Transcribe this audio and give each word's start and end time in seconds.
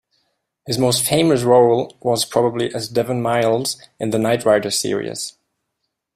His 0.65 0.79
most 0.79 1.05
famous 1.05 1.43
role 1.43 1.95
was 2.01 2.25
probably 2.25 2.73
as 2.73 2.87
Devon 2.89 3.21
Miles 3.21 3.79
in 3.99 4.09
the 4.09 4.17
Knight 4.17 4.45
Rider 4.45 4.71
series. 4.71 5.37